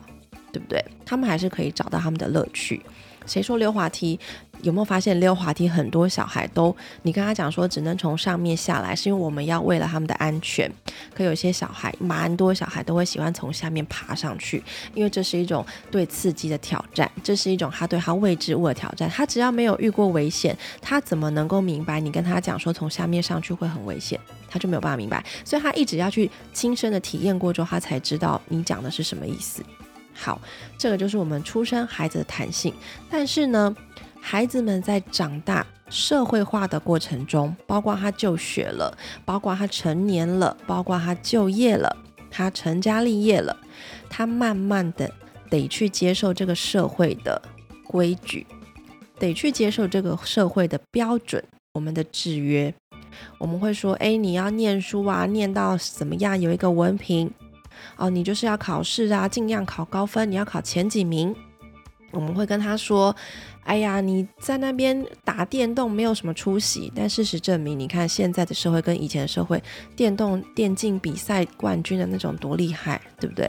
[0.53, 0.85] 对不对？
[1.07, 2.83] 他们还是可以找到他们的乐趣。
[3.31, 4.19] 谁说溜滑梯？
[4.62, 10.71] 有没有发现溜滑梯很多小孩都，你跟他讲说只能从上面下来，是因为我们要为了他们的安全。
[11.14, 14.62] 可有些小孩，蛮多小孩都会喜欢从下面爬上去，
[14.93, 19.09] 因为这是一种对刺激的挑战，这是一种他对他未知物的挑战。
[19.09, 24.21] 他只要没有遇过危险，他怎么能够明白你跟他讲说从下面上去会很危险？
[24.51, 25.25] 他就没有办法明白。
[25.43, 29.62] 所以他一直要去亲身的体验过之后，他才知道你讲的是什么意思。
[30.20, 30.38] 好，
[30.76, 32.74] 这个就是我们出生孩子的弹性，
[33.09, 33.74] 但是呢？
[34.22, 41.96] 孩子们在长大、社会化的过程中，包括他就学了，包括他成年了，包括他就业了，
[42.30, 43.56] 他成家立业了，
[44.11, 45.11] 他慢慢的
[45.48, 47.40] 得去接受这个社会的
[47.87, 48.46] 规矩，
[49.18, 52.74] 得去接受这个社会的标准，我们的制约。
[53.38, 57.30] 我们会说，哎，你要念书啊，念到怎么样，有一个文凭，
[57.97, 61.35] 哦，你就是要考试啊，尽量考高分，你要考前几名。
[62.12, 63.14] 我们会跟他说。
[63.62, 69.62] 哎呀，你在那边打电动没有什么出息，但事实证明，你看现在的社会跟以前的社会，
[69.95, 73.49] 电动电竞比赛冠军的那种多厉害，对不对？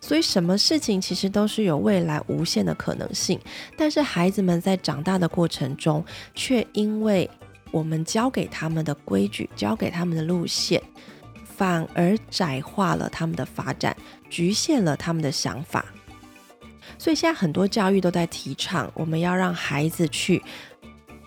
[0.00, 3.40] 所以什么事情其实都是有未来无限的可能性，
[3.76, 7.28] 但是孩子们在长大的过程中，却因为
[7.72, 10.80] 我们教给他们的规矩、教给他们的路线，
[11.60, 13.94] 反而窄化了他们的发展，
[14.30, 15.84] 局限了他们的想法。
[16.96, 20.42] 所以现在很多教育都在提倡，我们要让孩子去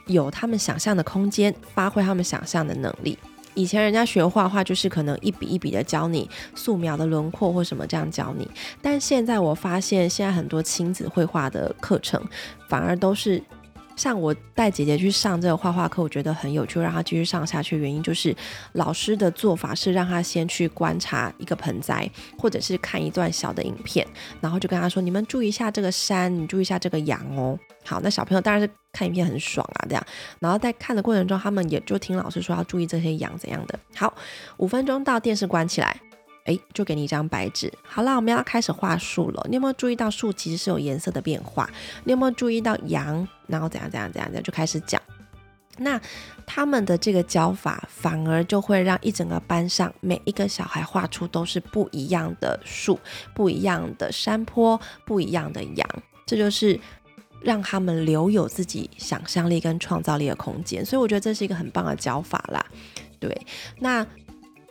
[0.08, 3.16] 有他们想象的空间，发挥他们想象的能力。
[3.54, 8.50] 以前人家学画画就是可能一笔一笔的教你素描的轮廓或什么这样教你，
[8.82, 12.20] 但现在我发现现在很多亲子绘画的课程
[12.68, 13.40] 反而都是。
[13.96, 17.78] 像我带姐姐去上这个画画课，我觉得很有趣，让她继续上下去。
[17.78, 18.36] 原因就是
[18.74, 24.06] 老师的做法是让她先去观察一个盆栽，或者是看一段小的影片，
[24.42, 30.06] 然后就跟她说：“你们注意一下这个山，你注意一下这个羊哦。”好，那小朋友当然是看影片很爽啊，这样。
[30.40, 33.78] 然后在看的过程中，他们也就听老师说要注意这些羊怎样的。
[33.96, 34.14] 好，
[34.58, 36.00] 五分钟到，电视关起来。
[36.46, 37.72] 哎，就给你一张白纸。
[37.82, 39.46] 好了，我们要开始画树了。
[39.48, 41.70] 你有没有注意到树其实是有颜色的变化？
[42.04, 43.26] 你有没有注意到羊？
[43.48, 44.44] 然后怎样怎样怎样？
[44.44, 45.02] 就开始讲。
[45.78, 46.00] 那
[46.46, 53.00] 他们的这个教法，反而就会让一整个班上每一个小孩画出都是不一样的树、
[53.34, 55.88] 不一样的山坡、不一样的羊。
[56.26, 56.78] 这就是
[57.42, 60.86] 让他们留有自己想象力跟创造力的空间。
[60.86, 62.66] 所以我觉得这是一个很棒的教法啦。
[63.18, 63.48] 对，
[63.80, 64.06] 那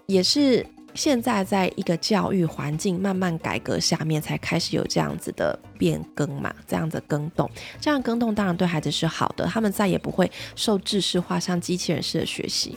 [0.04, 0.66] 也是。
[0.94, 7.50] 现在在一个教育环境慢慢改革下面，才开始有这样子的变更嘛，这样子更动，
[7.80, 12.76] 这样更动当然对孩子是好的，他们再也不会受制式化、像机器人式的学习。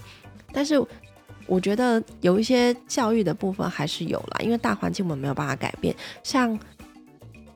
[0.53, 0.75] 但是
[1.45, 5.95] 我觉得有一些教育的部分还是有啦，因为大环境我们没有办法改变。
[6.23, 6.57] 像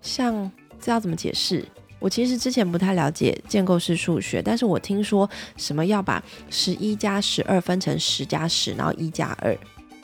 [0.01, 1.65] 像这要怎么解释？
[1.99, 9.57] 我其实之前不太了解建构式数学，但是我听说什么要把十一加十二分成十加十，然后一加二。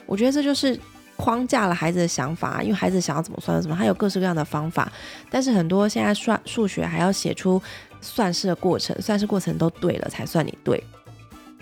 [0.06, 0.78] 我觉得这就是
[1.16, 4.90] 框架了孩子的想法，因为孩子想要怎么算怎么，他有各式各样的方法。
[5.30, 7.60] 但是很多现在算数学还要写出
[8.00, 10.82] 算式的过程，算式过程都对了才算你对。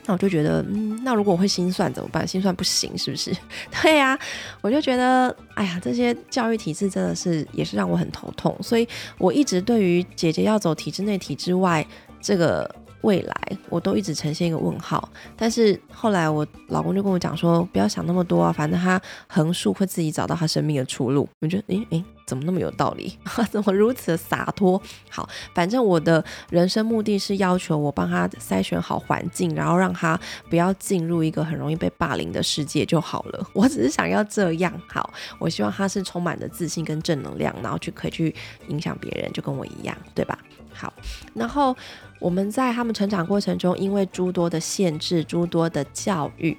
[0.07, 2.29] 那我就觉得，嗯，那如果我会心算怎么办？
[2.29, 3.35] 心算不行是不是？
[3.81, 4.19] 对呀，
[4.61, 8.55] 我就觉得，哎呀，这些教育体制真的是也是让我很头痛。
[8.61, 11.87] 所以我一直对于姐姐要走体制内、体制外
[12.21, 12.69] 这个。
[13.05, 13.35] 未来
[13.69, 21.29] 我都一直呈现一个问号，但是后来我老公就跟我讲说，不要想那么多啊，反正他横竖会自己找到他生命的出路。
[21.41, 23.19] 我觉得，诶诶，怎么那么有道理？
[23.53, 24.81] 怎么如此的洒脱？
[25.11, 33.47] 好，反正我的人生目的是要求我帮他筛选好环境，然后让他不要进入一个很容易被霸凌的世界就好了。
[33.53, 38.35] 我只是想要这样好，我希望他是充满着自信跟正能量，然后去可以去
[38.69, 40.39] 影响别人，就跟我一样，对吧？
[40.75, 40.93] 好，
[41.33, 41.75] 然后。
[42.21, 46.57] 我们在他们成长过程中，因为诸多的限制、诸多的教育，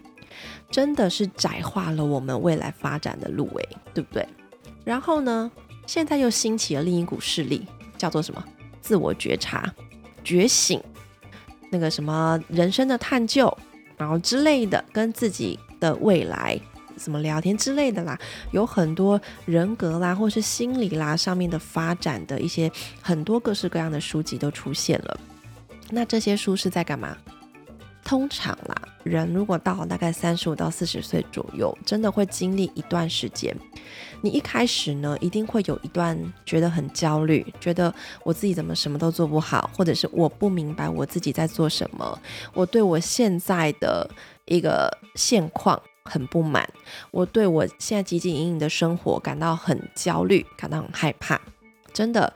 [0.69, 4.27] 真的是窄化了我们未来发展的路，诶，对不对？
[4.83, 5.49] 然后呢，
[5.87, 7.65] 现在又兴起了另一股势力，
[7.97, 8.43] 叫做什么？
[8.79, 9.73] 自我觉察、
[10.23, 10.79] 觉醒，
[11.71, 13.51] 那个什么人生的探究，
[13.97, 16.59] 然后之类的，跟自己的未来
[16.95, 18.17] 怎么聊天之类的啦，
[18.51, 25.19] 有很多人格啦，或是心理啦上面的发展的一些很多各式各样的书籍都出现了。
[25.89, 27.15] 那这些书是在干嘛？
[28.03, 33.55] 通常啦，人如果到大概三十五到四十岁左右，真的会经历一段时间。
[34.21, 37.91] 你一开始呢，一定会有一段觉得很焦虑，觉得
[38.23, 42.19] 我自己怎么什么都做不好，或者是我不明白我自己在做什么，
[42.53, 44.07] 我对我现在的
[44.45, 46.67] 一个现况很不满，
[47.11, 51.39] 我对我现在汲汲营营的生活感到很焦虑，感到很害怕，
[51.93, 52.33] 真的。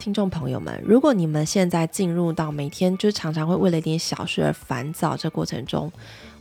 [0.00, 5.90] 听众朋友们，如果你们现在进入到每天就常常会为了一点小事而烦躁这过程中，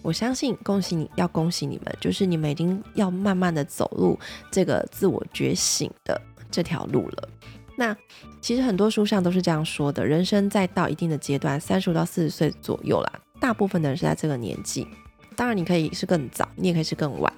[0.03, 4.15] 我相信恭喜你要恭喜你们，就是你们已经要慢慢的走入
[4.51, 7.29] 这个自我觉醒的这条路了。
[7.75, 7.97] 那
[8.41, 14.87] 其实很多书上都是这样说的，人生再到一定的阶段，三十五到四十岁左右啦，大部分的人是在这个年纪。
[15.37, 17.31] 当然你可以是更早，你也可以是更晚。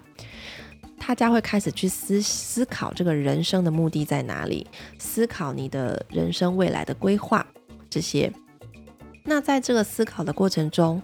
[0.97, 4.65] 大家会开始去思思考这个人生的目的在哪里，
[4.97, 7.45] 思考你的人生未来的规划
[7.89, 8.31] 这些。
[9.23, 11.01] 那在这个思考的过程中，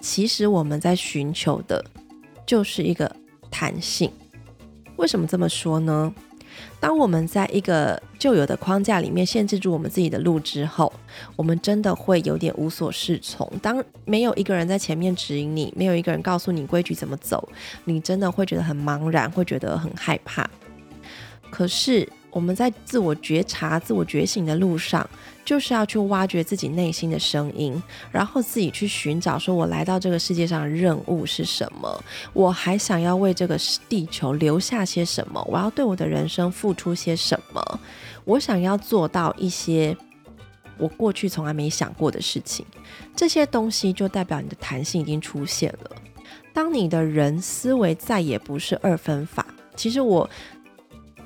[0.00, 1.84] 其实我们在寻求的
[2.46, 3.14] 就是一个
[3.50, 4.10] 弹性。
[4.96, 6.14] 为什么这么说呢？
[6.80, 10.92] 当我们在一个旧有的框架里面限制住我们自己的路之后，
[11.36, 13.50] 我们真的会有点无所适从。
[13.60, 17.48] 当没有一个人在前面指引你，没有一个人告诉你规矩怎么走，
[17.84, 20.48] 你真的会觉得很茫然，会觉得很害怕。
[21.50, 22.08] 可是。
[22.38, 25.04] 我们在自我觉察、自我觉醒的路上，
[25.44, 32.04] 就是要去挖掘自己内心的声音，然后自己去寻找，说我来到这个世界上的任务是什么？
[32.32, 35.42] 我还想要为这个地球留下些什么？
[35.48, 37.80] 我要对我的人生付出些什么？
[38.24, 39.96] 我想要做到一些
[40.78, 42.64] 我过去从来没想过的事情。
[43.16, 45.90] 这些东西就代表你的弹性已经出现了。
[46.54, 50.30] 当你的人思维再也不是二分法，其实我。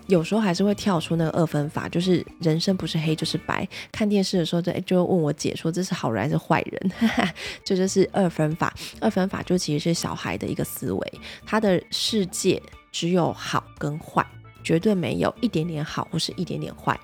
[0.09, 3.67] 有时候还是会跳出那个二分法，就是人生不是黑就是白。
[3.91, 6.93] 看电视的时候，就就问我姐说这是好人还是坏人，
[7.65, 8.75] 这就是二分法。
[9.01, 11.13] 二分法就其实是小孩的一个思维，
[11.47, 12.61] 他的世界
[12.91, 14.27] 只有好跟坏，
[14.63, 16.99] 绝对没有一点点好或是一点点坏。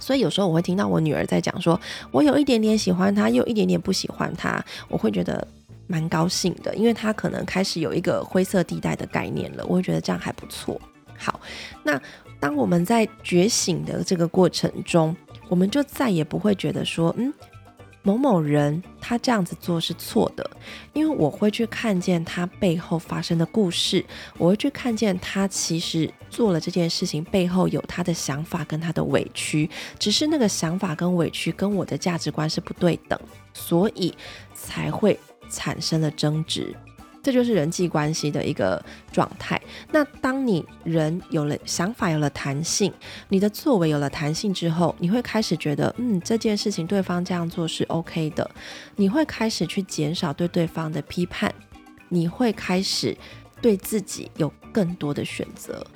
[0.00, 5.46] 所以有时候我会听到我女儿在讲说，我有一点点喜欢他，又有一点点不喜欢他，我会觉得
[5.86, 10.80] 蛮高兴的，因为他可能开始有一个灰色地带的概念了，我会觉得这样还不错。
[11.18, 11.40] 好，
[11.82, 12.00] 那
[12.40, 15.14] 当我们在觉醒的这个过程中，
[15.48, 17.34] 我们就再也不会觉得说，嗯，
[18.02, 20.48] 某某人他这样子做是错的，
[20.92, 24.04] 因为我会去看见他背后发生的故事，
[24.38, 33.18] 我会去看见他其实做了这件事情背后有他的想法跟他的委屈，只是那个想法跟委屈跟我的价值观是不对等，
[33.52, 34.14] 所以
[34.54, 35.18] 才会
[35.50, 36.74] 产生了争执。
[37.28, 39.60] 这就是人际关系的一个状态。
[39.92, 42.90] 那当你人有了想法，有了弹性，
[43.28, 48.50] 你的作为有了弹性之后，你会开始觉得，嗯，这件事情对方这样做是 OK 的。
[48.96, 51.54] 你会开始去减少对对方的批判，
[52.08, 53.14] 你会开始
[53.60, 55.86] 对自己有更多的选择。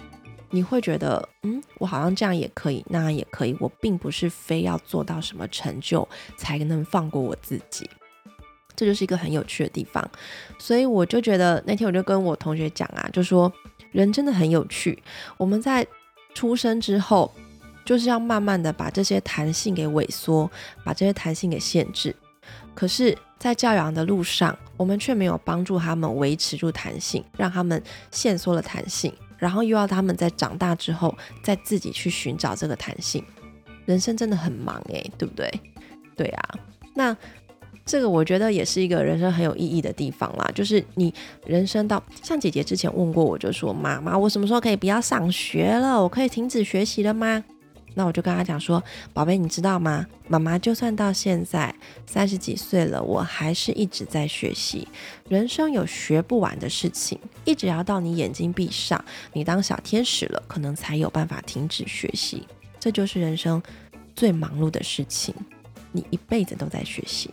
[0.50, 3.56] 你会觉得，嗯，我好像这样也可以，那样也可以。
[3.58, 7.88] 我并不是非要做到什么成就才能放过我自己。
[8.74, 10.10] 这就是一个很有趣的地方，
[10.58, 13.52] 所以我就觉得那天我就跟我同学讲啊，就说
[13.90, 15.02] 人真的很有趣。
[15.36, 15.86] 我们在
[16.34, 17.30] 出生之后，
[17.84, 20.50] 就是要慢慢的把这些弹性给萎缩，
[20.84, 22.14] 把这些弹性给限制。
[22.74, 27.80] 可是，在教养的路上，我们却没有帮助他们维持住弹性，让他们
[28.10, 33.22] 限缩了弹性，然后又要他们在长大之后再自己去寻找这个弹性。
[33.84, 35.52] 人生真的很忙诶，对不对？
[36.16, 36.54] 对啊，
[36.94, 37.14] 那。
[37.84, 41.12] 这个我觉得也是一个人生很有意义的地方啦，就是你
[41.44, 46.02] 人生到像姐姐之前问过我，就说妈妈，我什么时候可以不要上学了？
[46.02, 47.42] 我可以停止学习了吗？
[47.94, 50.06] 那我就跟她讲说，宝贝，你知道吗？
[50.26, 51.74] 妈妈就算到现在
[52.06, 54.88] 三十几岁了，我还是一直在学习。
[55.28, 62.46] 人生有学不完的事情，一直要到你眼睛闭上，你当小天使了，可能才有办法停止学习。
[62.80, 63.62] 这就是人生
[64.16, 65.34] 最忙碌的事情，
[65.90, 67.30] 你一辈子都在学习。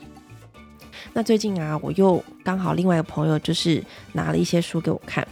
[1.14, 3.84] 那最近啊，我又刚好另外一个朋友就是
[4.14, 5.28] 拿了一些书给我看，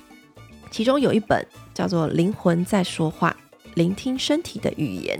[0.71, 3.35] 其中有一本叫做《灵魂在说话：
[3.75, 5.19] 聆听身体的语言》。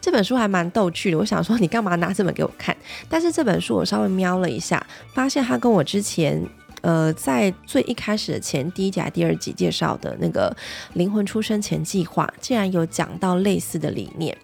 [0.00, 2.76] 这本书还蛮逗趣的，我想说你干嘛拿这本给我看？
[3.08, 6.40] 但是这本书我稍微瞄了一下，发现它跟我之前
[6.82, 10.54] 呃在最一开始的前第一集、第二集介绍的那个
[10.94, 14.36] 灵魂出生前计划，竟然有讲到类似的理念，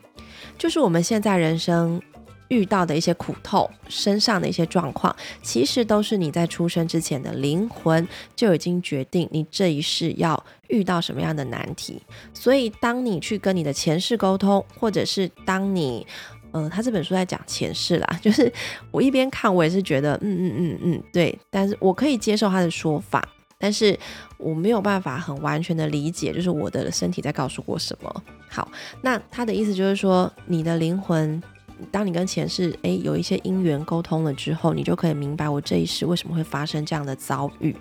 [0.58, 2.00] 就是我们现在人生。
[2.54, 12.00] 遇到的一些苦痛，身上的一些状况，其实都是你在出生之前的灵魂就已经决定你这一世要遇到什么样的难题。
[12.32, 16.06] 所以，当你去跟你的前世沟通，或者是当你，
[16.52, 18.50] 呃，他这本书在讲前世啦， 就是
[18.92, 23.28] 我一边看，我也是觉得，嗯嗯嗯嗯，对，但是我可以接受他的说法，
[23.58, 23.98] 但是
[24.38, 28.22] 我没有办法很完全的理解，就是我的身体在告诉我什么。
[28.48, 28.70] 好，
[29.02, 31.42] 那他的意思就是说，你的灵魂。
[31.90, 37.74] 当你跟前世诶有一些因缘沟通了之后，你就可以明白我这一世为什么会发生这样的遭遇。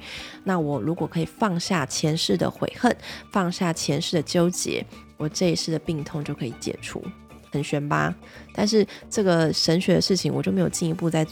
[0.44, 2.96] 那我如果可以放下前世的悔恨，
[3.32, 4.86] 放下前世的纠结，
[5.18, 7.04] 我这一世的病痛就可以解除。
[7.52, 8.14] 很玄吧？
[8.54, 11.24] 但是这个神学的事情，我就没有进一步再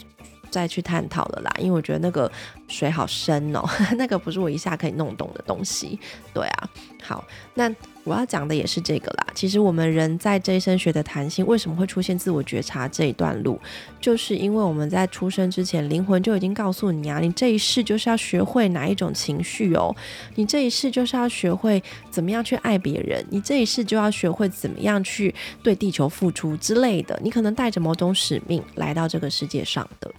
[0.52, 2.32] 再去探讨了啦，因为我觉得那个
[2.68, 3.64] 水好深哦，
[3.98, 6.00] 那个不是我一下可以弄懂的东西。
[6.34, 6.70] 对啊，
[7.02, 7.26] 好，
[7.56, 7.74] 那。
[8.04, 9.28] 我要讲的也是这个啦。
[9.36, 13.62] 其实我们人在这一生学的弹性，为什么会出现自我觉察这一段路，
[14.00, 19.96] 就是因为我们在出生之前，灵魂就已经告诉你啊，你这一世就是要学会哪一种情绪哦，
[20.34, 21.80] 你这一世就是要学会
[22.10, 25.32] 怎么样去爱别人，你这一世就要学会怎么样去
[25.62, 27.20] 对地球付出之类的。
[27.24, 30.12] 你可能带着某种使命来到这个世界上的，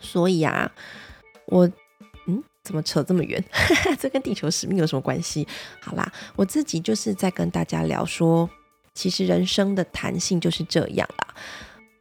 [0.00, 0.70] 所以啊，
[1.46, 1.70] 我
[2.26, 2.42] 嗯。
[2.64, 3.42] 怎么扯这么远？
[3.98, 5.48] 这跟地球使命有什么关系？
[5.80, 8.46] 好啦，我自己就是在跟大家聊说，
[8.92, 11.34] 其实人生的弹性就是这样啦。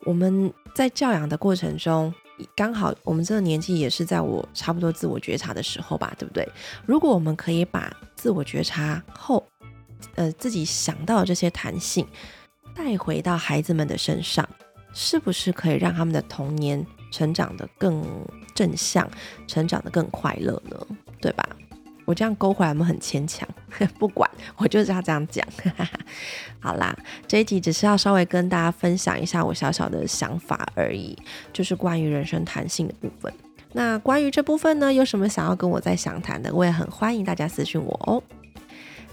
[0.01, 2.13] 我们在教养的过程中，
[2.53, 6.45] 刚好我们这个年纪也是在我差不多自我觉察的时候吧，对不对？
[6.85, 9.47] 如果我们可以把自我觉察后，
[10.15, 12.05] 呃，自己想到的这些弹性
[12.75, 14.45] 带回到孩子们的身上，
[14.91, 16.85] 是不是可以让他们的童年？
[17.11, 18.03] 成长的更
[18.53, 19.09] 正向，
[19.47, 20.77] 成长的更快乐呢，
[21.21, 21.47] 对吧？
[22.05, 23.45] 我这样勾回来，我们很牵强。
[23.99, 25.45] 不管，我就是要这样讲。
[26.59, 26.97] 好啦，
[27.27, 31.17] 这一集只是要稍微跟大家分享一下我小小的想法而已，
[31.51, 33.33] 就是关于人生弹性的部分。
[33.73, 38.23] 那关于这部分呢，有什么想要跟我再详谈的，我也很欢迎大家私信我哦。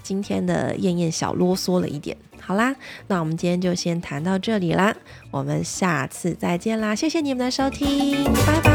[0.04, 2.16] 今天的燕燕小啰嗦了一点。
[2.44, 2.74] 好啦，
[3.06, 4.94] 那我们今天就先谈到这里啦，
[5.30, 8.73] 我们下次再见啦，谢谢你们的收听，拜拜。